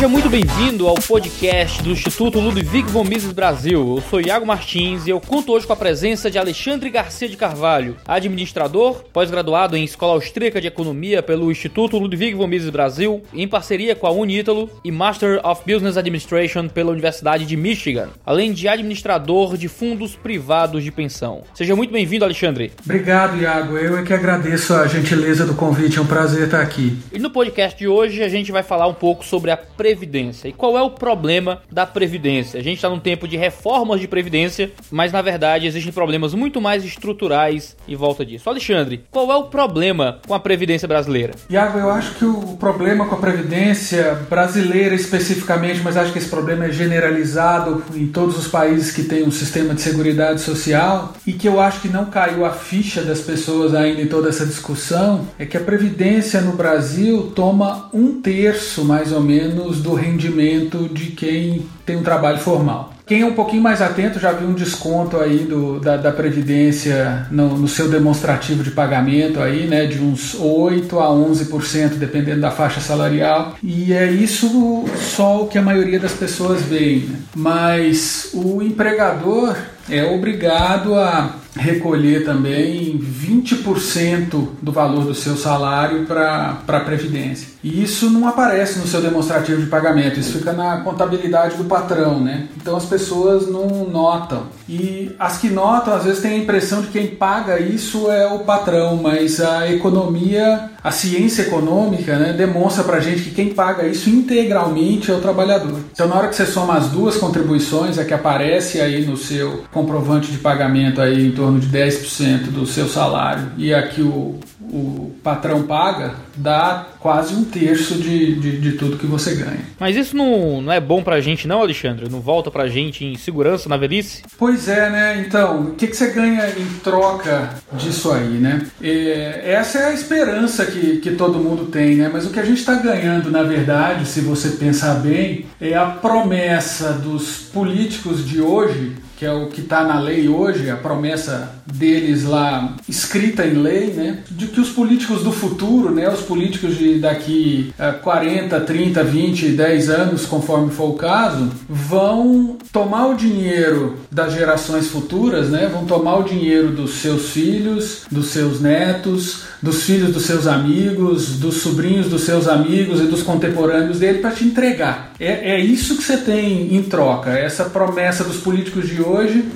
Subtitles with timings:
[0.00, 3.96] Seja muito bem-vindo ao podcast do Instituto Ludwig von Mises Brasil.
[3.96, 7.36] Eu sou Iago Martins e eu conto hoje com a presença de Alexandre Garcia de
[7.36, 13.46] Carvalho, administrador, pós-graduado em Escola Austríaca de Economia pelo Instituto Ludwig von Mises Brasil, em
[13.46, 18.68] parceria com a Unítalo, e Master of Business Administration pela Universidade de Michigan, além de
[18.68, 21.42] administrador de fundos privados de pensão.
[21.52, 22.72] Seja muito bem-vindo, Alexandre.
[22.82, 23.76] Obrigado, Iago.
[23.76, 25.98] Eu é que agradeço a gentileza do convite.
[25.98, 26.96] É um prazer estar aqui.
[27.12, 29.58] E no podcast de hoje a gente vai falar um pouco sobre a
[29.90, 30.46] Previdência.
[30.46, 32.60] E qual é o problema da Previdência?
[32.60, 36.60] A gente está num tempo de reformas de Previdência, mas na verdade existem problemas muito
[36.60, 38.48] mais estruturais em volta disso.
[38.48, 41.34] Alexandre, qual é o problema com a Previdência brasileira?
[41.50, 46.28] Iago, eu acho que o problema com a Previdência brasileira especificamente, mas acho que esse
[46.28, 51.32] problema é generalizado em todos os países que têm um sistema de seguridade social e
[51.32, 55.26] que eu acho que não caiu a ficha das pessoas ainda em toda essa discussão,
[55.36, 61.06] é que a Previdência no Brasil toma um terço mais ou menos do rendimento de
[61.06, 62.92] quem tem um trabalho formal.
[63.10, 67.26] Quem é um pouquinho mais atento já viu um desconto aí do, da, da Previdência
[67.28, 72.52] no, no, seu demonstrativo de pagamento aí, né, de uns 8 a 11%, dependendo da
[72.52, 73.56] faixa salarial.
[73.64, 77.02] E é isso só o que a maioria das pessoas vê.
[77.08, 77.16] Né?
[77.34, 79.56] Mas o empregador
[79.90, 87.48] é obrigado a recolher também 20% do valor do seu salário para a Previdência.
[87.62, 92.20] E isso não aparece no seu demonstrativo de pagamento, isso fica na contabilidade do patrão,
[92.20, 92.48] né?
[92.56, 94.44] Então as pessoas não notam.
[94.68, 98.26] E as que notam, às vezes, têm a impressão de que quem paga isso é
[98.26, 103.86] o patrão, mas a economia, a ciência econômica, né, demonstra pra gente que quem paga
[103.86, 105.80] isso integralmente é o trabalhador.
[105.92, 109.64] Então, na hora que você soma as duas contribuições, a que aparece aí no seu
[109.72, 114.38] comprovante de pagamento aí em torno de 10% do seu salário e a que o,
[114.72, 119.60] o patrão paga, dá quase um terço de, de, de, tudo que você ganha.
[119.78, 122.08] Mas isso não, não é bom pra gente, não, Alexandre?
[122.08, 124.22] Não volta pra gente em segurança na velhice?
[124.38, 125.24] Pois é, né?
[125.26, 128.66] Então, o que, que você ganha em troca disso aí, né?
[128.80, 132.10] É, essa é a esperança que, que todo mundo tem, né?
[132.12, 135.86] Mas o que a gente está ganhando, na verdade, se você pensar bem, é a
[135.86, 141.50] promessa dos políticos de hoje que é o que está na lei hoje, a promessa
[141.66, 146.78] deles lá escrita em lei, né, de que os políticos do futuro, né, os políticos
[146.78, 153.14] de daqui a 40, 30, 20, 10 anos, conforme for o caso, vão tomar o
[153.14, 159.42] dinheiro das gerações futuras, né, vão tomar o dinheiro dos seus filhos, dos seus netos,
[159.62, 164.30] dos filhos dos seus amigos, dos sobrinhos dos seus amigos e dos contemporâneos dele para
[164.30, 165.12] te entregar.
[165.20, 169.09] É, é isso que você tem em troca, essa promessa dos políticos de hoje.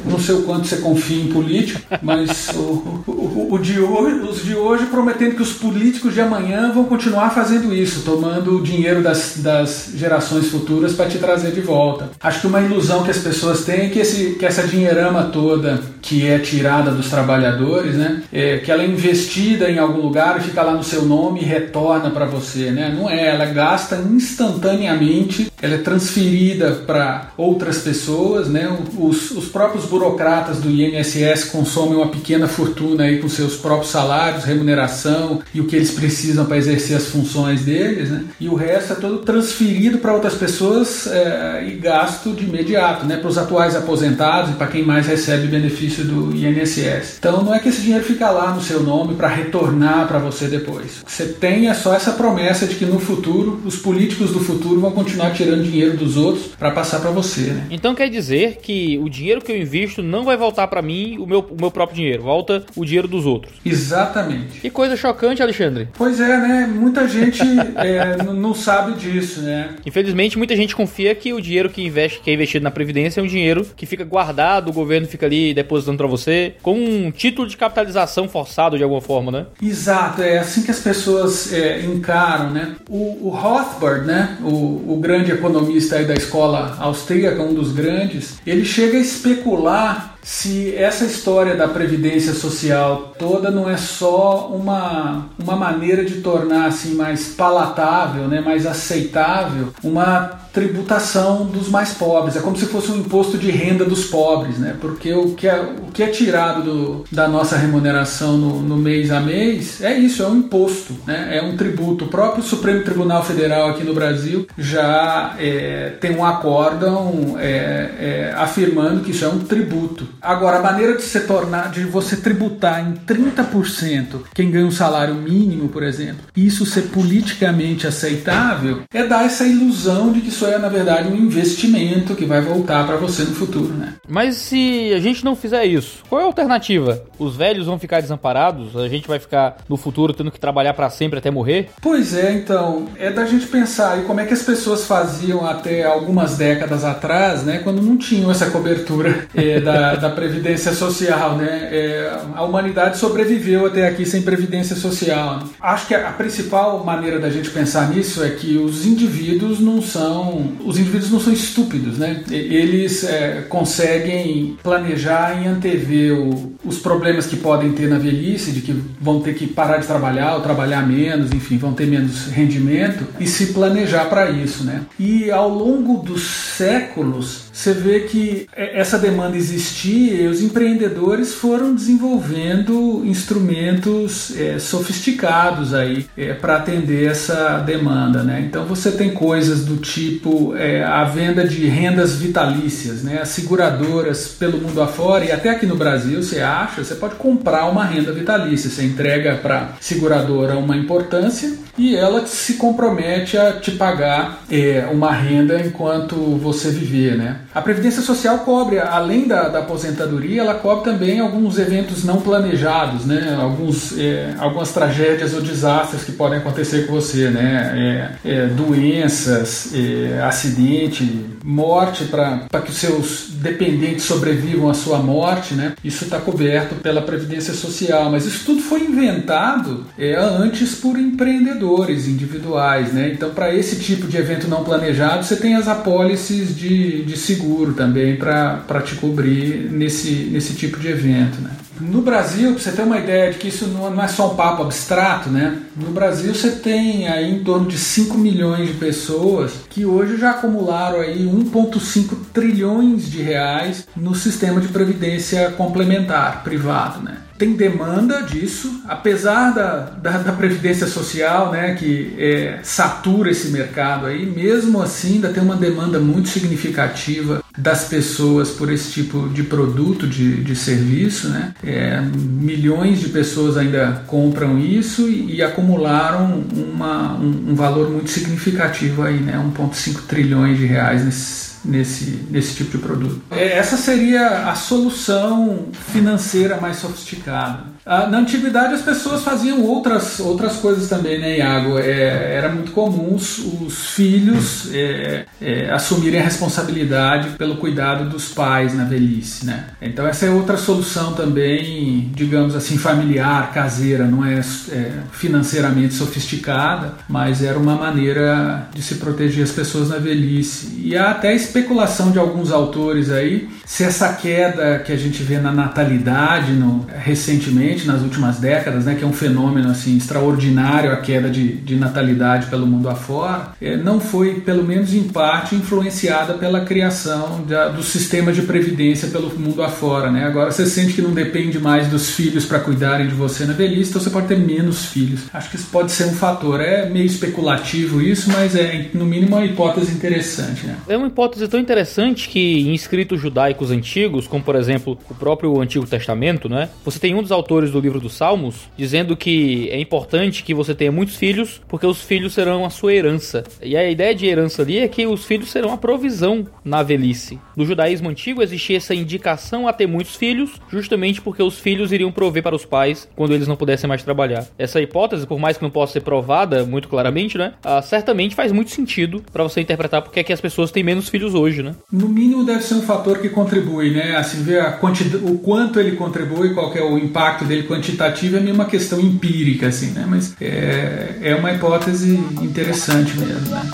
[0.04, 4.42] Não sei o quanto você confia em político, mas o, o, o de hoje, os
[4.42, 9.02] de hoje prometendo que os políticos de amanhã vão continuar fazendo isso, tomando o dinheiro
[9.02, 12.10] das, das gerações futuras para te trazer de volta.
[12.20, 15.80] Acho que uma ilusão que as pessoas têm é que, esse, que essa dinheirama toda
[16.00, 20.62] que é tirada dos trabalhadores, né, é, que ela é investida em algum lugar, fica
[20.62, 22.94] lá no seu nome e retorna para você, né?
[22.94, 28.70] Não é, ela gasta instantaneamente, ela é transferida para outras pessoas, né?
[28.98, 34.44] Os, os próprios burocratas do INSS consomem uma pequena fortuna aí com seus próprios salários,
[34.44, 38.24] remuneração e o que eles precisam para exercer as funções deles, né?
[38.40, 43.16] E o resto é todo transferido para outras pessoas é, e gasto de imediato, né?
[43.16, 47.16] Para os atuais aposentados e para quem mais recebe benefício do INSS.
[47.18, 50.46] Então não é que esse dinheiro fica lá no seu nome para retornar para você
[50.46, 51.02] depois.
[51.06, 54.90] Você tem é só essa promessa de que no futuro os políticos do futuro vão
[54.90, 57.66] continuar tirando dinheiro dos outros para passar para você, né?
[57.70, 61.26] Então quer dizer que o dinheiro que eu invisto não vai voltar para mim o
[61.26, 63.54] meu, o meu próprio dinheiro, volta o dinheiro dos outros.
[63.64, 64.60] Exatamente.
[64.60, 65.88] Que coisa chocante, Alexandre.
[65.96, 66.66] Pois é, né?
[66.66, 67.42] Muita gente
[67.76, 69.74] é, não sabe disso, né?
[69.84, 73.24] Infelizmente, muita gente confia que o dinheiro que investe, que é investido na previdência, é
[73.24, 77.48] um dinheiro que fica guardado, o governo fica ali depositando para você, com um título
[77.48, 79.46] de capitalização forçado de alguma forma, né?
[79.62, 82.76] Exato, é assim que as pessoas é, encaram, né?
[82.88, 84.38] O, o Rothbard, né?
[84.42, 90.74] O, o grande economista da escola austríaca, um dos grandes, ele chega a especular se
[90.74, 96.94] essa história da previdência social toda não é só uma, uma maneira de tornar assim
[96.94, 102.36] mais palatável, né, mais aceitável, uma tributação dos mais pobres.
[102.36, 104.76] É como se fosse um imposto de renda dos pobres, né?
[104.80, 109.10] Porque o que é, o que é tirado do, da nossa remuneração no, no mês
[109.10, 111.36] a mês é isso, é um imposto, né?
[111.36, 112.04] É um tributo.
[112.04, 118.34] O próprio Supremo Tribunal Federal aqui no Brasil já é, tem um acórdão é, é,
[118.36, 120.06] afirmando que isso é um tributo.
[120.22, 125.16] Agora, a maneira de se tornar, de você tributar em 30% quem ganha um salário
[125.16, 130.58] mínimo, por exemplo, isso ser politicamente aceitável, é dar essa ilusão de que isso é,
[130.58, 133.94] na verdade, um investimento que vai voltar para você no futuro, né?
[134.08, 137.02] Mas se a gente não fizer isso, qual é a alternativa?
[137.18, 138.76] Os velhos vão ficar desamparados?
[138.76, 141.70] A gente vai ficar no futuro tendo que trabalhar para sempre até morrer?
[141.80, 145.84] Pois é, então, é da gente pensar aí como é que as pessoas faziam até
[145.84, 151.68] algumas décadas atrás, né, quando não tinham essa cobertura é, da, da previdência social, né?
[151.70, 155.42] É, a humanidade sobreviveu até aqui sem previdência social.
[155.60, 159.80] Acho que a, a principal maneira da gente pensar nisso é que os indivíduos não
[159.80, 160.33] são,
[160.64, 162.22] os indivíduos não são estúpidos, né?
[162.30, 168.60] Eles é, conseguem planejar e antever o, os problemas que podem ter na velhice, de
[168.60, 173.06] que vão ter que parar de trabalhar ou trabalhar menos, enfim, vão ter menos rendimento
[173.20, 174.82] e se planejar para isso, né?
[174.98, 176.26] E ao longo dos
[176.56, 185.72] séculos, você vê que essa demanda existia e os empreendedores foram desenvolvendo instrumentos é, sofisticados
[185.72, 188.44] aí é, para atender essa demanda, né?
[188.44, 193.20] Então você tem coisas do tipo é, a venda de rendas vitalícias, né?
[193.22, 197.66] As seguradoras pelo mundo afora e até aqui no Brasil você acha, você pode comprar
[197.66, 203.72] uma renda vitalícia, você entrega para seguradora uma importância e ela se compromete a te
[203.72, 207.40] pagar é, uma renda enquanto você viver, né?
[207.54, 213.06] A Previdência Social cobre, além da, da aposentadoria, ela cobre também alguns eventos não planejados,
[213.06, 213.38] né?
[213.40, 218.10] Alguns, é, algumas tragédias ou desastres que podem acontecer com você, né?
[218.24, 225.54] É, é doenças, é, acidente, morte para que os seus dependentes sobrevivam à sua morte,
[225.54, 225.74] né?
[225.84, 232.08] Isso está coberto pela Previdência Social, mas isso tudo foi inventado é, antes por empreendedores
[232.08, 233.12] individuais, né?
[233.14, 237.43] Então, para esse tipo de evento não planejado, você tem as apólices de, de seguro
[237.74, 241.50] também para te cobrir nesse, nesse tipo de evento, né?
[241.80, 244.62] No Brasil, para você ter uma ideia de que isso não é só um papo
[244.62, 245.58] abstrato, né?
[245.76, 250.30] No Brasil você tem aí em torno de 5 milhões de pessoas que hoje já
[250.30, 257.18] acumularam aí 1,5 trilhões de reais no sistema de previdência complementar privado, né?
[257.44, 264.06] Tem demanda disso, apesar da, da, da, previdência social, né, que é, satura esse mercado
[264.06, 269.42] aí, mesmo assim ainda tem uma demanda muito significativa das pessoas por esse tipo de
[269.42, 271.54] produto, de, de serviço, né?
[271.62, 278.10] É, milhões de pessoas ainda compram isso e, e acumularam uma, um, um, valor muito
[278.10, 283.20] significativo aí, né, 1,5 trilhões de reais nesse nesse, nesse tipo de produto.
[283.30, 287.73] É, essa seria a solução financeira mais sofisticada.
[287.86, 291.78] Ah, na antiguidade as pessoas faziam outras, outras coisas também, né, Iago?
[291.78, 298.28] É, era muito comum os, os filhos é, é, assumirem a responsabilidade pelo cuidado dos
[298.28, 299.66] pais na velhice, né?
[299.82, 306.94] Então essa é outra solução também, digamos assim, familiar, caseira, não é, é financeiramente sofisticada,
[307.06, 310.80] mas era uma maneira de se proteger as pessoas na velhice.
[310.82, 315.38] E há até especulação de alguns autores aí se essa queda que a gente vê
[315.38, 320.96] na natalidade no, recentemente, nas últimas décadas, né, que é um fenômeno assim extraordinário a
[320.96, 326.34] queda de, de natalidade pelo mundo afora, é, não foi, pelo menos em parte, influenciada
[326.34, 330.10] pela criação da, do sistema de previdência pelo mundo afora.
[330.10, 330.24] Né?
[330.24, 333.90] Agora você sente que não depende mais dos filhos para cuidarem de você na velhice,
[333.90, 335.22] então você pode ter menos filhos.
[335.32, 336.60] Acho que isso pode ser um fator.
[336.60, 340.66] É meio especulativo isso, mas é no mínimo uma hipótese interessante.
[340.66, 340.76] Né?
[340.88, 345.60] É uma hipótese tão interessante que em escritos judaicos antigos, como por exemplo o próprio
[345.60, 346.68] Antigo Testamento, né?
[346.84, 350.74] Você tem um dos autores do livro dos Salmos dizendo que é importante que você
[350.74, 353.44] tenha muitos filhos, porque os filhos serão a sua herança.
[353.62, 357.38] E a ideia de herança ali é que os filhos serão a provisão na velhice.
[357.56, 362.12] No judaísmo antigo existia essa indicação a ter muitos filhos, justamente porque os filhos iriam
[362.12, 364.46] prover para os pais quando eles não pudessem mais trabalhar.
[364.58, 367.54] Essa hipótese, por mais que não possa ser provada muito claramente, né?
[367.62, 371.08] Ah, certamente faz muito sentido para você interpretar porque é que as pessoas têm menos
[371.08, 371.74] filhos hoje, né?
[371.90, 374.16] No mínimo deve ser um fator que contribui, né?
[374.16, 378.40] Assim, ver a quantidade, o quanto ele contribui, qual é o impacto dele quantitativo é
[378.40, 380.04] meio uma questão empírica, assim, né?
[380.08, 383.70] Mas é, é uma hipótese interessante mesmo, né?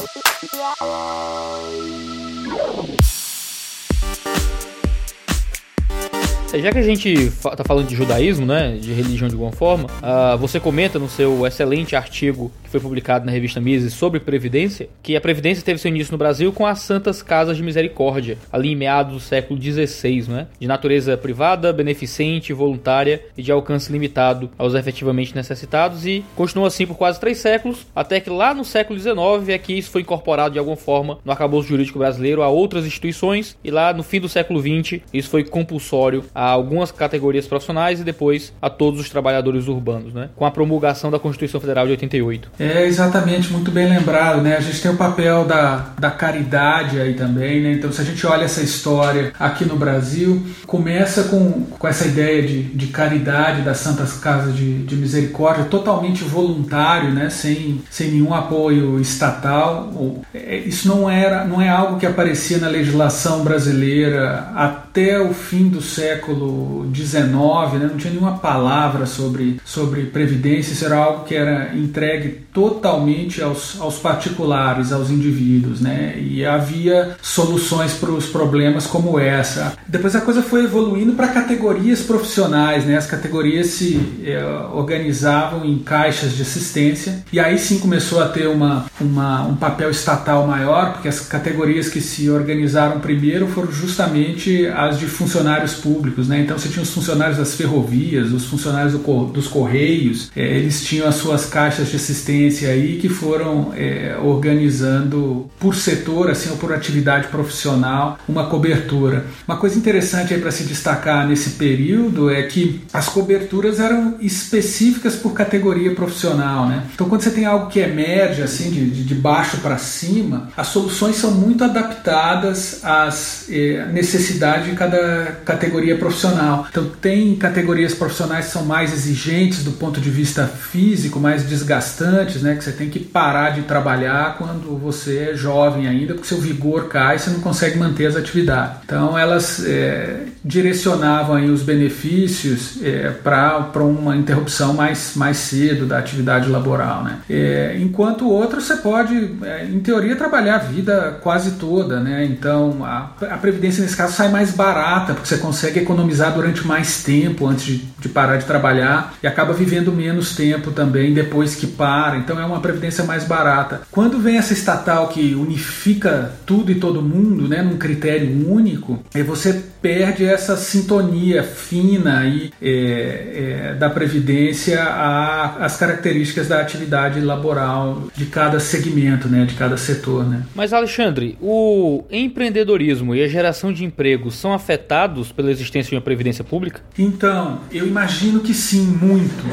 [6.53, 9.89] É, já que a gente está falando de judaísmo, né, de religião de alguma forma,
[10.03, 14.89] uh, você comenta no seu excelente artigo que foi publicado na revista Mises sobre Previdência,
[15.03, 18.71] que a Previdência teve seu início no Brasil com as Santas Casas de Misericórdia, ali
[18.71, 24.51] em meados do século XVI, né, de natureza privada, beneficente, voluntária e de alcance limitado
[24.57, 28.99] aos efetivamente necessitados e continuou assim por quase três séculos, até que lá no século
[28.99, 32.87] XIX é que isso foi incorporado de alguma forma no arcabouço jurídico brasileiro a outras
[32.87, 38.01] instituições e lá no fim do século XX isso foi compulsório a algumas categorias profissionais
[38.01, 40.31] e depois a todos os trabalhadores urbanos, né?
[40.37, 42.51] Com a promulgação da Constituição Federal de 88.
[42.61, 44.55] É exatamente, muito bem lembrado, né?
[44.55, 47.73] A gente tem o papel da, da caridade aí também, né?
[47.73, 52.43] Então, se a gente olha essa história aqui no Brasil, começa com, com essa ideia
[52.43, 57.31] de, de caridade das Santas Casas de, de Misericórdia, totalmente voluntário, né?
[57.31, 60.21] Sem, sem nenhum apoio estatal.
[60.35, 65.69] É, isso não era, não é algo que aparecia na legislação brasileira até o fim
[65.69, 71.35] do século XIX, né, não tinha nenhuma palavra sobre, sobre previdência, isso era algo que
[71.35, 78.87] era entregue totalmente aos, aos particulares, aos indivíduos, né, e havia soluções para os problemas
[78.87, 79.75] como essa.
[79.87, 84.43] Depois a coisa foi evoluindo para categorias profissionais, né, as categorias se é,
[84.73, 89.91] organizavam em caixas de assistência, e aí sim começou a ter uma, uma, um papel
[89.91, 96.29] estatal maior, porque as categorias que se organizaram primeiro foram justamente as de funcionários públicos
[96.29, 96.41] né?
[96.41, 101.09] Então você tinha os funcionários das ferrovias, os funcionários do, dos correios, é, eles tinham
[101.09, 106.73] as suas caixas de assistência aí que foram é, organizando por setor, assim, ou por
[106.73, 109.27] atividade profissional, uma cobertura.
[109.47, 115.17] Uma coisa interessante aí para se destacar nesse período é que as coberturas eram específicas
[115.17, 116.85] por categoria profissional, né?
[116.95, 121.17] Então quando você tem algo que emerge assim de, de baixo para cima, as soluções
[121.17, 126.67] são muito adaptadas às é, necessidades de cada categoria profissional.
[126.71, 132.30] Então, tem categorias profissionais que são mais exigentes do ponto de vista físico, mais desgastantes,
[132.39, 132.55] né?
[132.57, 136.89] Que você tem que parar de trabalhar quando você é jovem ainda, porque seu vigor
[136.89, 138.79] cai você não consegue manter as atividades.
[138.85, 145.99] Então, elas é, direcionavam aí os benefícios é, para uma interrupção mais, mais cedo da
[145.99, 147.19] atividade laboral, né?
[147.29, 152.25] É, enquanto outro, você pode, é, em teoria, trabalhar a vida quase toda, né?
[152.25, 157.03] Então, a, a previdência nesse caso sai mais barata, porque você consegue economizar durante mais
[157.03, 161.67] tempo antes de, de, parar de trabalhar e acaba vivendo menos tempo também depois que
[161.67, 162.17] para.
[162.17, 163.83] Então é uma previdência mais barata.
[163.91, 169.63] Quando vem essa estatal que unifica tudo e todo mundo, né, num critério único, você
[169.83, 178.27] perde essa sintonia fina aí, é, é, da previdência às características da atividade laboral de
[178.27, 180.43] cada segmento, né, de cada setor, né.
[180.55, 186.03] Mas Alexandre, o empreendedorismo e a geração de empregos são afetados pela existência de uma
[186.03, 186.81] previdência pública?
[186.99, 189.45] Então, eu imagino que sim, muito.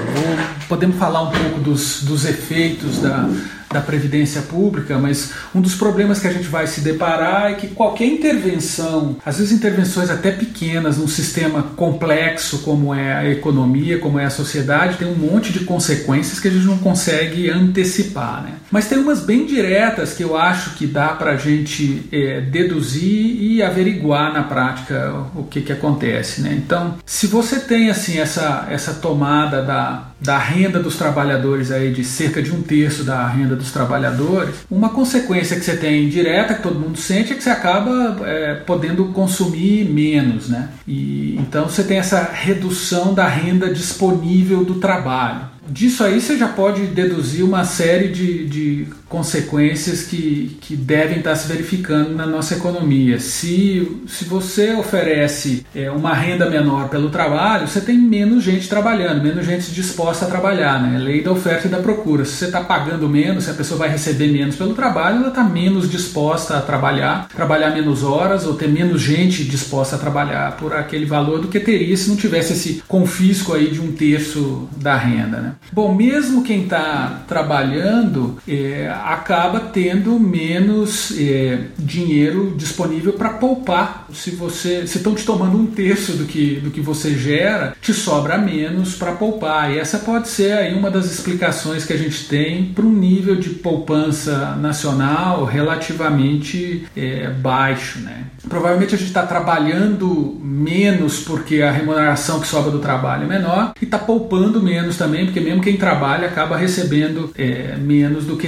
[0.68, 3.30] podemos falar um pouco dos, dos efeitos da,
[3.72, 7.68] da previdência pública, mas um dos problemas que a gente vai se deparar é que
[7.68, 14.20] qualquer intervenção, às vezes intervenções até pequenas num sistema complexo como é a economia, como
[14.20, 18.54] é a sociedade, tem um monte de consequências que a gente não consegue antecipar, né?
[18.72, 23.42] Mas tem umas bem diretas que eu acho que dá para a gente é, deduzir
[23.42, 26.54] e averiguar na prática o que, que acontece, né?
[26.54, 32.04] Então, se você tem assim essa essa tomada da da renda dos trabalhadores aí de
[32.04, 36.64] cerca de um terço da renda dos trabalhadores, uma consequência que você tem direta, que
[36.64, 40.70] todo mundo sente, é que você acaba é, podendo consumir menos, né?
[40.88, 45.42] E então você tem essa redução da renda disponível do trabalho.
[45.70, 51.36] Disso aí você já pode deduzir uma série de, de consequências que, que devem estar
[51.36, 53.20] se verificando na nossa economia.
[53.20, 59.24] Se, se você oferece é, uma renda menor pelo trabalho, você tem menos gente trabalhando,
[59.24, 60.82] menos gente disposta a trabalhar.
[60.82, 60.98] Né?
[60.98, 62.26] Lei da oferta e da procura.
[62.26, 65.44] Se você está pagando menos, se a pessoa vai receber menos pelo trabalho, ela está
[65.44, 70.74] menos disposta a trabalhar, trabalhar menos horas ou ter menos gente disposta a trabalhar por
[70.74, 74.96] aquele valor do que teria se não tivesse esse confisco aí de um terço da
[74.96, 75.38] renda.
[75.38, 75.54] Né?
[75.72, 84.08] Bom, mesmo quem está trabalhando é, acaba tendo menos é, dinheiro disponível para poupar.
[84.14, 87.94] Se você se estão te tomando um terço do que, do que você gera, te
[87.94, 89.72] sobra menos para poupar.
[89.72, 93.36] E essa pode ser aí uma das explicações que a gente tem para um nível
[93.36, 98.00] de poupança nacional relativamente é, baixo.
[98.00, 98.26] Né?
[98.48, 103.74] Provavelmente a gente está trabalhando menos porque a remuneração que sobra do trabalho é menor
[103.82, 108.48] e está poupando menos também, porque mesmo quem trabalha acaba recebendo é, menos do que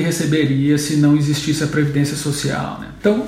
[0.77, 2.79] se não existisse a previdência social.
[2.79, 2.88] Né?
[3.00, 3.25] Então,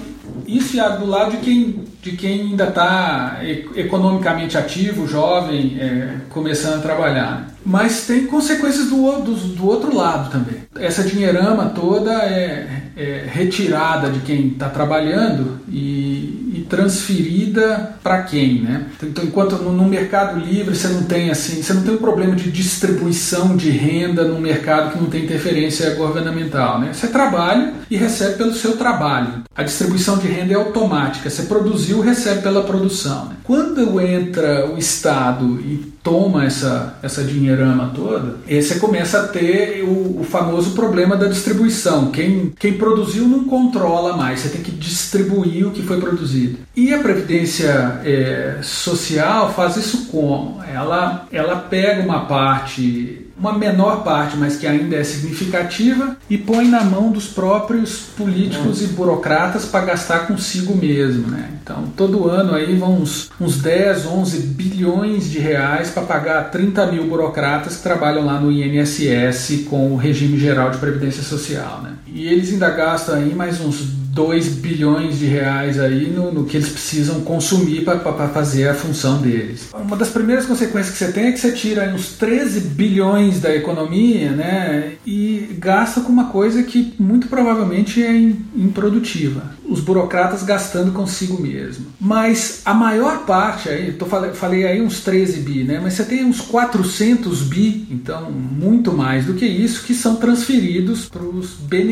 [0.47, 3.41] isso, Iago, do lado de quem de quem ainda está
[3.75, 7.51] economicamente ativo, jovem, é, começando a trabalhar.
[7.63, 10.63] Mas tem consequências do, do, do, outro lado também.
[10.75, 18.87] Essa dinheirama toda é, é retirada de quem está trabalhando e transferida para quem, né?
[19.01, 22.35] Então, enquanto no, no, mercado livre você não tem assim, você não tem um problema
[22.35, 26.91] de distribuição de renda num mercado que não tem interferência governamental, né?
[26.93, 29.43] Você trabalha e recebe pelo seu trabalho.
[29.55, 31.29] A distribuição de renda é automática.
[31.29, 33.25] Você produziu, recebe pela produção.
[33.25, 33.35] Né?
[33.43, 40.21] Quando entra o Estado e toma essa, essa dinheirama toda, você começa a ter o,
[40.21, 42.11] o, famoso problema da distribuição.
[42.11, 46.50] Quem, quem produziu não controla mais, você tem que distribuir o que foi produzido.
[46.75, 50.61] E a Previdência é, Social faz isso como?
[50.63, 56.67] Ela, ela pega uma parte uma menor parte, mas que ainda é significativa, e põe
[56.67, 61.27] na mão dos próprios políticos e burocratas para gastar consigo mesmo.
[61.27, 61.49] Né?
[61.63, 66.85] Então, todo ano aí vão uns, uns 10, 11 bilhões de reais para pagar 30
[66.91, 71.81] mil burocratas que trabalham lá no INSS com o regime geral de previdência social.
[71.81, 71.93] Né?
[72.13, 76.57] E eles ainda gastam aí mais uns 2 bilhões de reais aí no, no que
[76.57, 79.69] eles precisam consumir para fazer a função deles.
[79.73, 83.55] Uma das primeiras consequências que você tem é que você tira uns 13 bilhões da
[83.55, 88.13] economia né, e gasta com uma coisa que muito provavelmente é
[88.55, 89.55] improdutiva.
[89.67, 91.85] Os burocratas gastando consigo mesmo.
[91.99, 96.25] Mas a maior parte aí, tô, falei aí uns 13 bi, né, mas você tem
[96.25, 101.51] uns 400 bi, então muito mais do que isso, que são transferidos para os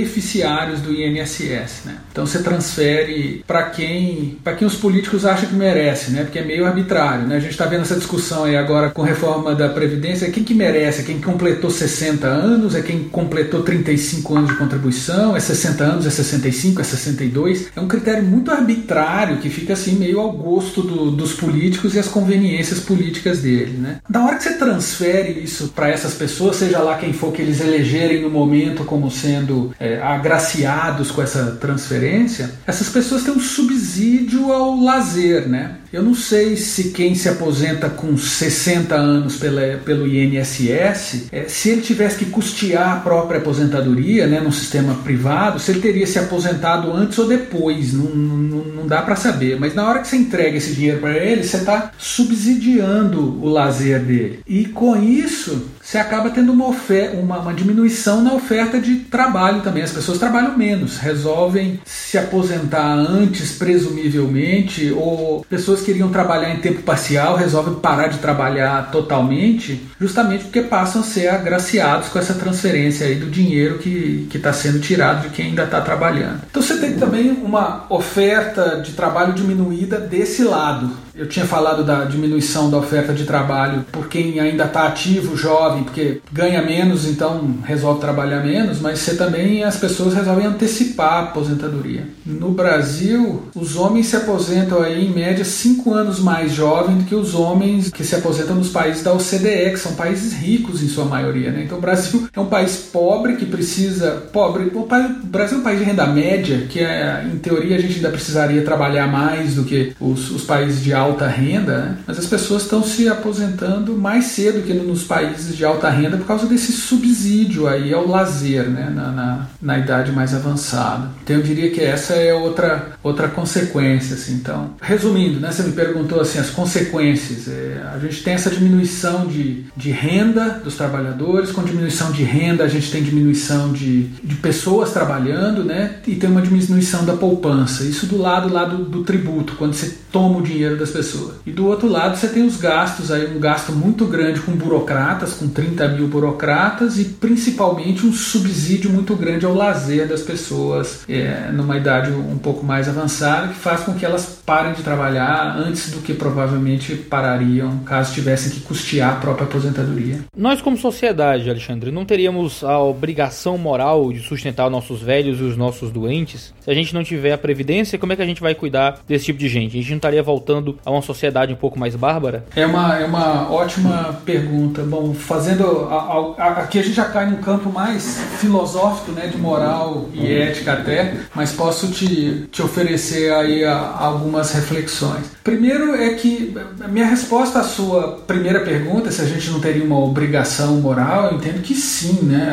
[0.10, 1.86] beneficiários do INSS.
[1.86, 1.96] Né?
[2.12, 6.24] Então você transfere para quem, para quem os políticos acham que merece, né?
[6.24, 7.38] Porque é meio arbitrário, né?
[7.38, 11.02] A gente está vendo essa discussão aí agora com reforma da previdência, quem que merece?
[11.02, 16.06] É quem completou 60 anos, é quem completou 35 anos de contribuição, é 60 anos,
[16.06, 17.68] é 65, é 62.
[17.76, 22.00] É um critério muito arbitrário que fica assim meio ao gosto do, dos políticos e
[22.00, 24.00] as conveniências políticas dele, né?
[24.10, 27.62] Da hora que você transfere isso para essas pessoas, seja lá quem for que eles
[27.62, 34.52] elegerem no momento como sendo é, agraciados com essa transferência essas pessoas têm um subsídio
[34.52, 35.76] ao lazer, né?
[35.92, 41.70] Eu não sei se quem se aposenta com 60 anos pela, pelo INSS, é, se
[41.70, 46.20] ele tivesse que custear a própria aposentadoria, né, no sistema privado, se ele teria se
[46.20, 49.60] aposentado antes ou depois, não, não, não dá para saber.
[49.60, 54.00] Mas na hora que você entrega esse dinheiro para ele, você está subsidiando o lazer
[54.02, 54.42] dele.
[54.48, 59.82] E com isso, você acaba tendo uma, uma, uma, diminuição na oferta de trabalho também.
[59.82, 66.60] As pessoas trabalham menos, resolvem se aposentar antes, presumivelmente, ou pessoas que iriam trabalhar em
[66.60, 72.36] tempo parcial resolvem parar de trabalhar totalmente, justamente porque passam a ser agraciados com essa
[72.36, 76.42] transferência aí do dinheiro que está sendo tirado de quem ainda está trabalhando.
[76.52, 81.09] Então você tem também uma oferta de trabalho diminuída desse lado.
[81.20, 85.84] Eu tinha falado da diminuição da oferta de trabalho por quem ainda está ativo, jovem,
[85.84, 91.20] porque ganha menos, então resolve trabalhar menos, mas você também as pessoas resolvem antecipar a
[91.24, 92.08] aposentadoria.
[92.26, 97.16] No Brasil, os homens se aposentam aí em média cinco anos mais jovens do que
[97.16, 101.04] os homens que se aposentam nos países da OCDE, que são países ricos em sua
[101.04, 101.52] maioria.
[101.52, 101.64] Né?
[101.66, 104.24] Então o Brasil é um país pobre que precisa.
[104.32, 104.72] Pobre.
[104.74, 104.88] O
[105.24, 108.62] Brasil é um país de renda média, que é, em teoria a gente ainda precisaria
[108.62, 111.98] trabalhar mais do que os, os países de alta alta renda, né?
[112.08, 116.26] mas as pessoas estão se aposentando mais cedo que nos países de alta renda por
[116.26, 118.92] causa desse subsídio aí ao lazer né?
[118.94, 121.10] na, na, na idade mais avançada.
[121.24, 124.16] Então eu diria que essa é outra, outra consequência.
[124.16, 124.34] Assim.
[124.34, 125.52] Então, resumindo, né?
[125.52, 127.48] você me perguntou assim, as consequências.
[127.48, 132.64] É, a gente tem essa diminuição de, de renda dos trabalhadores, com diminuição de renda
[132.64, 135.96] a gente tem diminuição de, de pessoas trabalhando né?
[136.06, 137.84] e tem uma diminuição da poupança.
[137.84, 140.99] Isso do lado lá do, do tributo, quando você toma o dinheiro das pessoas.
[141.46, 145.34] E do outro lado você tem os gastos aí, um gasto muito grande com burocratas,
[145.34, 151.50] com 30 mil burocratas e principalmente um subsídio muito grande ao lazer das pessoas é,
[151.52, 155.92] numa idade um pouco mais avançada, que faz com que elas parem de trabalhar antes
[155.92, 160.20] do que provavelmente parariam caso tivessem que custear a própria aposentadoria.
[160.36, 165.44] Nós como sociedade, Alexandre, não teríamos a obrigação moral de sustentar os nossos velhos e
[165.44, 166.54] os nossos doentes?
[166.60, 169.26] Se a gente não tiver a previdência, como é que a gente vai cuidar desse
[169.26, 169.78] tipo de gente?
[169.78, 172.46] A gente não estaria voltando a uma sociedade um pouco mais bárbara?
[172.56, 174.82] É uma, é uma ótima pergunta.
[174.82, 175.88] Bom, fazendo.
[175.90, 180.32] A, a, aqui a gente já cai num campo mais filosófico, né, de moral e
[180.32, 185.26] ética até, mas posso te, te oferecer aí a, algumas reflexões.
[185.44, 186.56] Primeiro é que
[186.90, 191.38] minha resposta à sua primeira pergunta, se a gente não teria uma obrigação moral, eu
[191.38, 192.50] entendo que sim, né?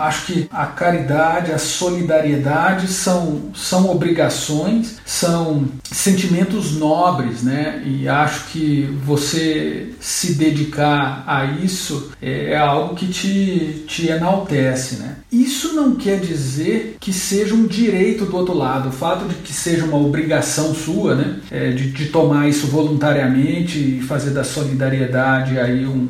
[0.00, 7.69] Acho que a caridade, a solidariedade são, são obrigações, são sentimentos nobres, né?
[7.84, 14.96] E acho que você se dedicar a isso é, é algo que te, te enaltece,
[14.96, 15.16] né?
[15.30, 18.88] Isso não quer dizer que seja um direito do outro lado.
[18.88, 21.36] O fato de que seja uma obrigação sua, né?
[21.50, 26.08] É, de, de, tomar isso voluntariamente e fazer da solidariedade aí um,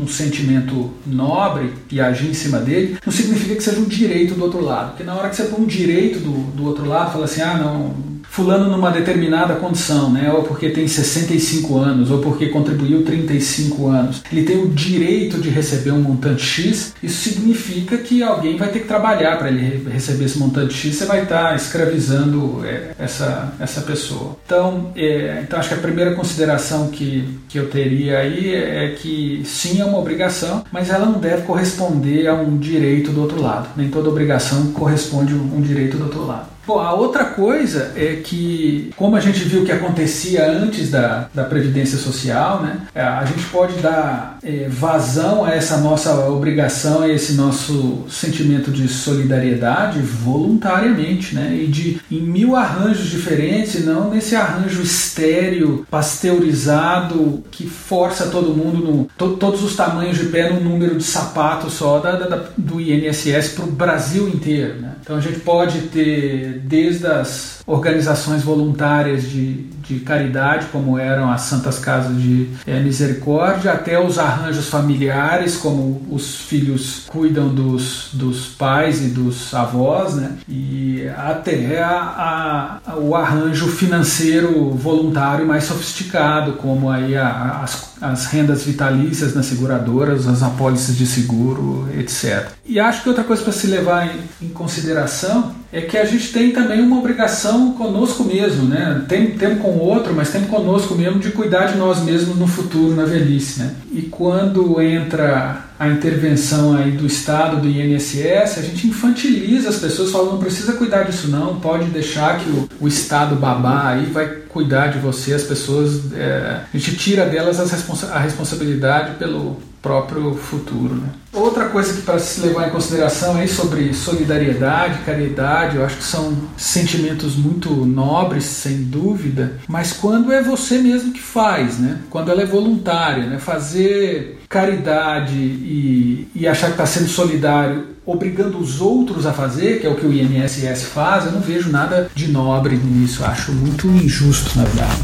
[0.00, 4.34] um, um sentimento nobre e agir em cima dele, não significa que seja um direito
[4.34, 4.90] do outro lado.
[4.90, 7.56] Porque na hora que você põe um direito do, do outro lado, fala assim, ah,
[7.56, 7.94] não,
[8.40, 10.32] fulano numa determinada condição, né?
[10.32, 15.50] ou porque tem 65 anos, ou porque contribuiu 35 anos, ele tem o direito de
[15.50, 20.24] receber um montante X, isso significa que alguém vai ter que trabalhar para ele receber
[20.24, 24.36] esse montante X, você vai estar tá escravizando é, essa, essa pessoa.
[24.46, 29.42] Então, é, então, acho que a primeira consideração que, que eu teria aí é que
[29.44, 33.68] sim, é uma obrigação, mas ela não deve corresponder a um direito do outro lado.
[33.76, 36.48] Nem toda obrigação corresponde a um direito do outro lado.
[36.66, 41.44] Bom, a outra coisa é que, como a gente viu que acontecia antes da, da
[41.44, 47.08] Previdência Social, né, é, a gente pode dar é, vazão a essa nossa obrigação, a
[47.08, 54.10] esse nosso sentimento de solidariedade voluntariamente, né, e de em mil arranjos diferentes, e não
[54.10, 60.50] nesse arranjo estéreo, pasteurizado, que força todo mundo, no, to, todos os tamanhos de pé,
[60.50, 64.80] num número de sapatos só da, da do INSS para o Brasil inteiro.
[64.80, 64.92] Né?
[65.02, 71.42] Então a gente pode ter desde as organizações voluntárias de, de caridade, como eram as
[71.42, 78.46] Santas Casas de é, Misericórdia, até os arranjos familiares, como os filhos cuidam dos, dos
[78.46, 80.32] pais e dos avós, né?
[80.48, 88.26] e até a, a, o arranjo financeiro voluntário mais sofisticado, como aí a, as, as
[88.26, 92.48] rendas vitalícias nas seguradoras, as apólices de seguro, etc.
[92.64, 96.32] E acho que outra coisa para se levar em, em consideração é que a gente
[96.32, 99.04] tem também uma obrigação conosco mesmo, né?
[99.08, 102.46] Tem tempo com o outro, mas tem conosco mesmo de cuidar de nós mesmos no
[102.46, 103.74] futuro, na velhice, né?
[103.92, 110.10] E quando entra a intervenção aí do Estado, do INSS, a gente infantiliza as pessoas,
[110.10, 114.26] falando não precisa cuidar disso não, pode deixar que o, o Estado babá aí vai
[114.50, 120.34] cuidar de você, as pessoas, é, a gente tira delas responsa a responsabilidade pelo próprio
[120.34, 120.94] futuro.
[120.94, 121.08] Né?
[121.32, 126.04] Outra coisa que para se levar em consideração é sobre solidariedade, caridade, eu acho que
[126.04, 132.00] são sentimentos muito nobres, sem dúvida, mas quando é você mesmo que faz, né?
[132.10, 133.38] quando ela é voluntária, né?
[133.38, 135.34] fazer caridade
[135.70, 139.94] e, e achar que está sendo solidário obrigando os outros a fazer, que é o
[139.94, 144.64] que o INSS faz, eu não vejo nada de nobre nisso, acho muito injusto, na
[144.64, 145.00] verdade.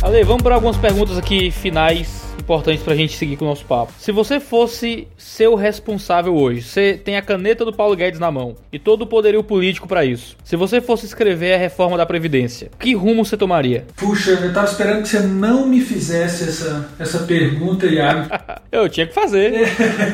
[0.00, 3.92] Ale, vamos para algumas perguntas aqui finais importantes pra gente seguir com o nosso papo.
[3.98, 8.56] Se você fosse seu responsável hoje, você tem a caneta do Paulo Guedes na mão
[8.72, 10.34] e todo o poderio político para isso.
[10.42, 13.84] Se você fosse escrever a reforma da Previdência, que rumo você tomaria?
[13.96, 18.30] Puxa, eu tava esperando que você não me fizesse essa, essa pergunta, Iago.
[18.72, 19.68] eu tinha que fazer.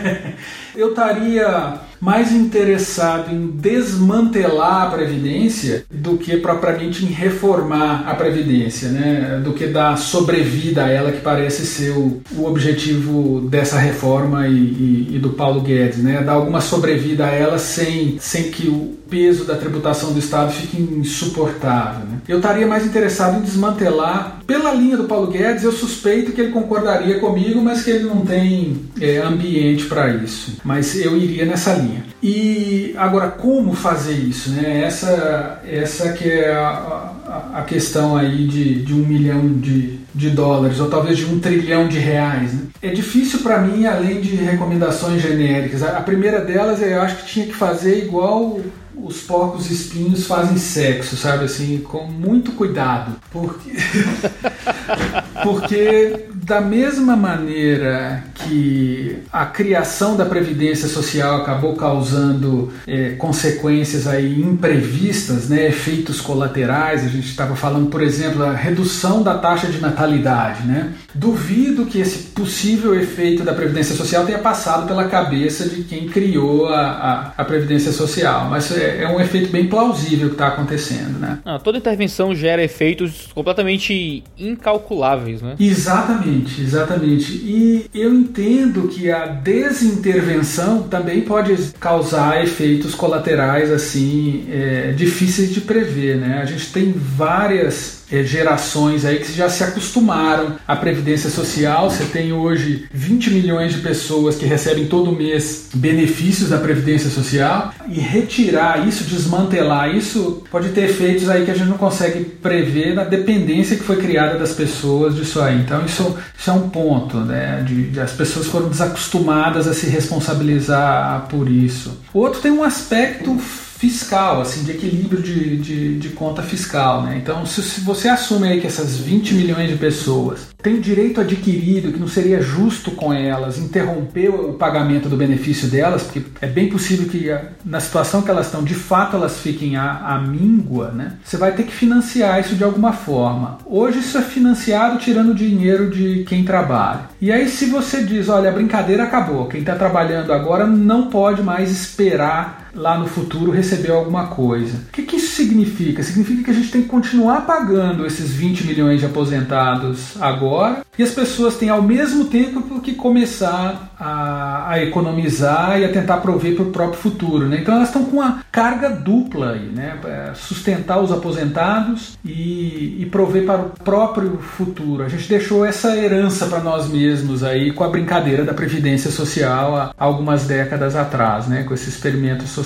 [0.76, 8.90] eu estaria mais interessado em desmantelar a Previdência do que propriamente em reformar a Previdência,
[8.90, 9.40] né?
[9.42, 14.52] do que dar sobrevida a ela, que parece ser o, o objetivo dessa reforma e,
[14.52, 16.22] e, e, do Paulo Guedes, né?
[16.22, 20.77] dar alguma sobrevida a ela sem, sem que o peso da tributação do Estado fique
[20.83, 22.05] insuportável.
[22.05, 22.18] Né?
[22.27, 26.50] Eu estaria mais interessado em desmantelar, pela linha do Paulo Guedes, eu suspeito que ele
[26.50, 30.59] concordaria comigo, mas que ele não tem é, ambiente para isso.
[30.64, 32.05] Mas eu iria nessa linha.
[32.20, 34.50] E agora, como fazer isso?
[34.50, 34.83] Né?
[34.83, 40.31] Essa, essa que é a, a, a questão aí de, de um milhão de, de
[40.31, 42.53] dólares, ou talvez de um trilhão de reais.
[42.53, 42.62] Né?
[42.83, 45.85] É difícil para mim, além de recomendações genéricas.
[45.85, 48.59] A, a primeira delas eu acho que tinha que fazer igual
[48.96, 53.72] os porcos espinhos fazem sexo, sabe assim, com muito cuidado, porque
[55.44, 64.40] Porque da mesma maneira que a criação da Previdência Social acabou causando é, consequências aí
[64.40, 69.80] imprevistas, né, efeitos colaterais, a gente estava falando, por exemplo, da redução da taxa de
[69.80, 70.66] natalidade.
[70.66, 70.92] Né?
[71.14, 76.68] Duvido que esse possível efeito da Previdência Social tenha passado pela cabeça de quem criou
[76.68, 81.18] a, a, a Previdência Social, mas é, é, um efeito bem plausível que está acontecendo.
[81.18, 81.38] Né?
[81.44, 85.34] Ah, toda intervenção gera efeitos completamente incalculáveis.
[85.42, 85.57] Né?
[85.59, 86.25] Exatamente.
[86.25, 87.33] Exatamente, exatamente.
[87.33, 95.61] E eu entendo que a desintervenção também pode causar efeitos colaterais assim é, difíceis de
[95.61, 96.40] prever, né?
[96.42, 101.90] A gente tem várias é, gerações aí que já se acostumaram à previdência social.
[101.90, 107.73] Você tem hoje 20 milhões de pessoas que recebem todo mês benefícios da previdência social
[107.88, 112.94] e retirar isso, desmantelar isso, pode ter efeitos aí que a gente não consegue prever
[112.94, 115.61] na dependência que foi criada das pessoas disso aí.
[115.61, 117.62] Então isso, isso é um ponto, né?
[117.66, 121.98] De, de as pessoas foram desacostumadas a se responsabilizar por isso.
[122.12, 123.38] Outro tem um aspecto
[123.85, 127.03] fiscal, assim, de equilíbrio de, de, de conta fiscal.
[127.03, 127.20] Né?
[127.23, 131.92] Então, se, se, você assume aí que essas 20 milhões de pessoas têm direito adquirido,
[131.92, 136.70] que não seria justo com elas interromper o pagamento do benefício delas, porque é bem
[136.70, 137.31] possível que
[137.62, 141.12] na situação que elas estão, de fato elas fiquem à, à míngua, né?
[141.23, 143.59] você vai ter que financiar isso de alguma forma.
[143.66, 147.11] Hoje isso é financiado tirando dinheiro de quem trabalha.
[147.20, 151.42] E aí se você diz, olha, a brincadeira acabou, quem está trabalhando agora não pode
[151.42, 154.76] mais esperar lá no futuro receber alguma coisa.
[154.88, 156.02] O que, que, isso significa?
[156.02, 161.02] Significa que a gente tem que continuar pagando esses 20 milhões de aposentados agora e
[161.02, 166.54] as pessoas têm ao mesmo tempo que começar a, a economizar e a tentar prover
[166.54, 167.48] para o próprio futuro.
[167.48, 167.58] Né?
[167.60, 169.98] Então elas estão com uma carga dupla aí, né?
[170.04, 175.02] É sustentar os aposentados e, e prover para o próprio futuro.
[175.02, 179.76] A gente deixou essa herança para nós mesmos aí com a brincadeira da Previdência Social
[179.76, 181.64] há algumas décadas atrás, né?
[181.64, 182.63] com esse experimento social.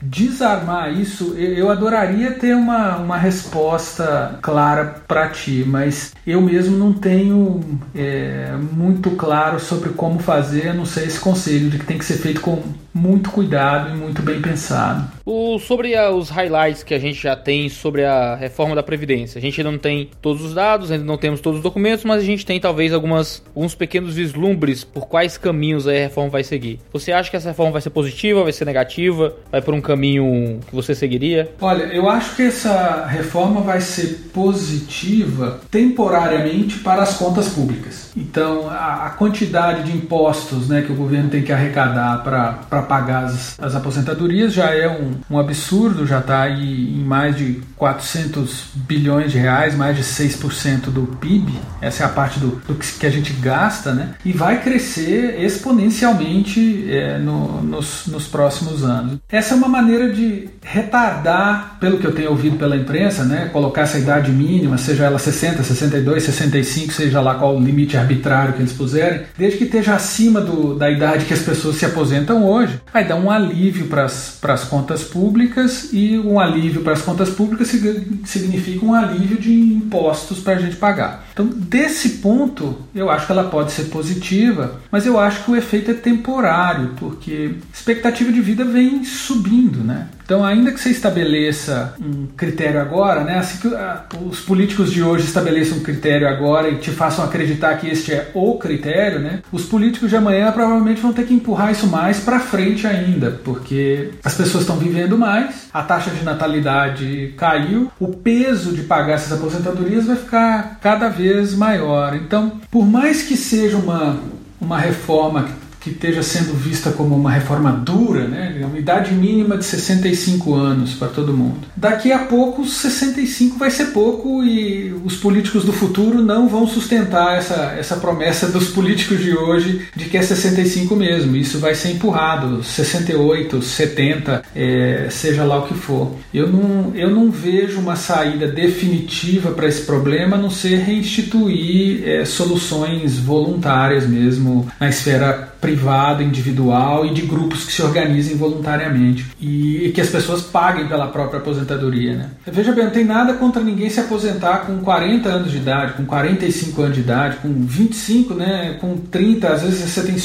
[0.00, 6.92] Desarmar isso, eu adoraria ter uma, uma resposta clara para ti, mas eu mesmo não
[6.92, 7.60] tenho
[7.94, 12.04] é, muito claro sobre como fazer, a não sei esse conselho de que tem que
[12.04, 15.08] ser feito com muito cuidado e muito bem pensado.
[15.32, 19.38] O, sobre a, os highlights que a gente já tem sobre a reforma da Previdência.
[19.38, 22.20] A gente ainda não tem todos os dados, ainda não temos todos os documentos, mas
[22.20, 26.80] a gente tem talvez algumas, alguns pequenos vislumbres por quais caminhos a reforma vai seguir.
[26.92, 30.58] Você acha que essa reforma vai ser positiva, vai ser negativa, vai por um caminho
[30.66, 31.54] que você seguiria?
[31.60, 38.10] Olha, eu acho que essa reforma vai ser positiva temporariamente para as contas públicas.
[38.16, 43.26] Então, a, a quantidade de impostos né, que o governo tem que arrecadar para pagar
[43.26, 49.32] as, as, aposentadorias já é um, um absurdo, já está em mais de 400 bilhões
[49.32, 51.52] de reais, mais de 6% do PIB.
[51.80, 54.14] Essa é a parte do, do que a gente gasta, né?
[54.24, 59.18] E vai crescer exponencialmente é, no, nos, nos próximos anos.
[59.28, 63.48] Essa é uma maneira de retardar, pelo que eu tenho ouvido pela imprensa, né?
[63.52, 68.54] Colocar essa idade mínima, seja ela 60, 62, 65, seja lá qual o limite arbitrário
[68.54, 72.44] que eles puserem, desde que esteja acima do, da idade que as pessoas se aposentam
[72.44, 77.30] hoje, vai dar um alívio para as contas públicas e um alívio para as contas
[77.30, 81.26] públicas significa um alívio de impostos para a gente pagar.
[81.32, 85.56] Então, desse ponto, eu acho que ela pode ser positiva, mas eu acho que o
[85.56, 90.08] efeito é temporário, porque expectativa de vida vem subindo, né?
[90.30, 95.02] Então, ainda que você estabeleça um critério agora, né, assim que ah, os políticos de
[95.02, 99.40] hoje estabeleçam um critério agora e te façam acreditar que este é o critério, né,
[99.50, 104.10] os políticos de amanhã provavelmente vão ter que empurrar isso mais para frente ainda, porque
[104.22, 109.32] as pessoas estão vivendo mais, a taxa de natalidade caiu, o peso de pagar essas
[109.32, 112.14] aposentadorias vai ficar cada vez maior.
[112.14, 114.16] Então, por mais que seja uma,
[114.60, 115.48] uma reforma
[115.80, 118.60] que esteja sendo vista como uma reforma dura, né?
[118.62, 121.60] uma idade mínima de 65 anos para todo mundo.
[121.74, 127.38] Daqui a pouco, 65 vai ser pouco e os políticos do futuro não vão sustentar
[127.38, 131.34] essa, essa promessa dos políticos de hoje de que é 65 mesmo.
[131.34, 136.14] Isso vai ser empurrado, 68, 70, é, seja lá o que for.
[136.32, 142.06] Eu não, eu não vejo uma saída definitiva para esse problema a não ser reinstituir
[142.06, 149.26] é, soluções voluntárias mesmo na esfera privada, individual e de grupos que se organizem voluntariamente
[149.40, 152.14] e, e que as pessoas paguem pela própria aposentadoria.
[152.16, 152.30] Né?
[152.46, 156.04] Veja bem, não tem nada contra ninguém se aposentar com 40 anos de idade, com
[156.04, 160.16] 45 anos de idade, com 25, né, com 30, às vezes você tem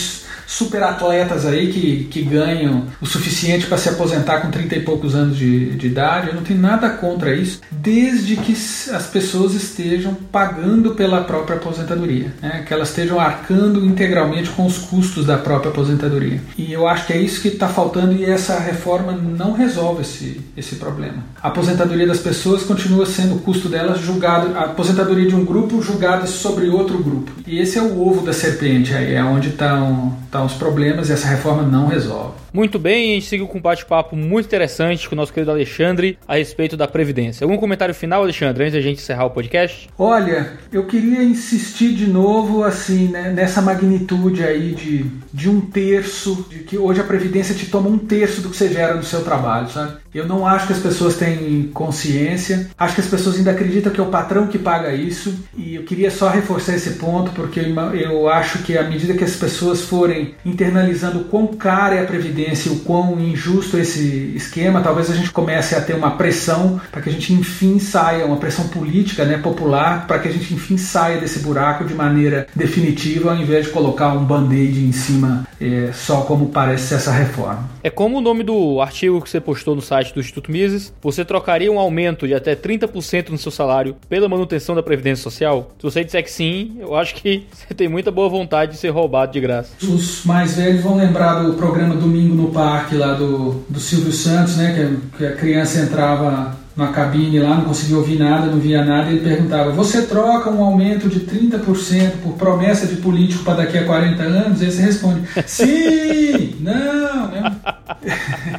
[0.45, 5.15] super atletas aí que, que ganham o suficiente para se aposentar com 30 e poucos
[5.15, 6.27] anos de, de idade.
[6.27, 12.33] Eu não tenho nada contra isso, desde que as pessoas estejam pagando pela própria aposentadoria,
[12.41, 12.63] né?
[12.65, 16.41] que elas estejam arcando integralmente com os custos da própria aposentadoria.
[16.57, 20.41] E eu acho que é isso que está faltando e essa reforma não resolve esse,
[20.55, 21.23] esse problema.
[21.41, 25.81] A aposentadoria das pessoas continua sendo o custo delas julgado, a aposentadoria de um grupo
[25.81, 27.31] julgada sobre outro grupo.
[27.47, 31.13] E esse é o ovo da serpente aí, é onde estão tá os problemas e
[31.13, 32.44] essa reforma não resolve.
[32.55, 36.17] Muito bem, a gente seguiu com um bate-papo muito interessante com o nosso querido Alexandre
[36.25, 37.43] a respeito da Previdência.
[37.43, 39.89] Algum comentário final, Alexandre, antes da gente encerrar o podcast?
[39.99, 46.47] Olha, eu queria insistir de novo assim né, nessa magnitude aí de, de um terço,
[46.49, 49.21] de que hoje a Previdência te toma um terço do que você gera no seu
[49.21, 49.97] trabalho, sabe?
[50.13, 53.99] Eu não acho que as pessoas têm consciência, acho que as pessoas ainda acreditam que
[53.99, 58.29] é o patrão que paga isso, e eu queria só reforçar esse ponto, porque eu
[58.29, 62.44] acho que à medida que as pessoas forem internalizando o quão cara é a Previdência,
[62.45, 67.01] evidência o quão injusto esse esquema, talvez a gente comece a ter uma pressão para
[67.01, 70.77] que a gente enfim saia, uma pressão política, né, popular, para que a gente enfim
[70.77, 75.89] saia desse buraco de maneira definitiva, ao invés de colocar um band-aid em cima, é,
[75.93, 77.74] só como parece essa reforma.
[77.85, 81.23] É como o nome do artigo que você postou no site do Instituto Mises, você
[81.23, 85.69] trocaria um aumento de até 30% no seu salário pela manutenção da Previdência Social?
[85.77, 88.89] Se você disser que sim, eu acho que você tem muita boa vontade de ser
[88.89, 89.73] roubado de graça.
[89.83, 94.57] Os mais velhos vão lembrar do programa Domingo no parque lá do, do Silvio Santos,
[94.57, 94.73] né?
[94.73, 99.09] Que, que a criança entrava na cabine lá, não conseguia ouvir nada, não via nada,
[99.09, 103.77] e ele perguntava: Você troca um aumento de 30% por promessa de político para daqui
[103.77, 104.61] a 40 anos?
[104.61, 106.55] Aí você responde: Sim!
[106.59, 107.04] não?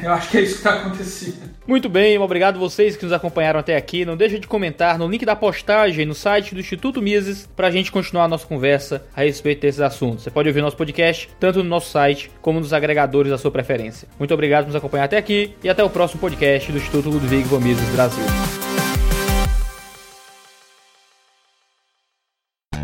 [0.03, 1.57] Eu acho que é isso que está acontecendo.
[1.65, 4.05] Muito bem, obrigado vocês que nos acompanharam até aqui.
[4.05, 7.71] Não deixe de comentar no link da postagem no site do Instituto Mises para a
[7.71, 10.23] gente continuar a nossa conversa a respeito desses assuntos.
[10.23, 14.07] Você pode ouvir nosso podcast tanto no nosso site como nos agregadores da sua preferência.
[14.17, 17.43] Muito obrigado por nos acompanhar até aqui e até o próximo podcast do Instituto Ludwig
[17.43, 18.23] von Mises Brasil.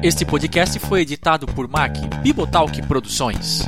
[0.03, 3.61] Este podcast foi editado por Mac Bibotalk Produções.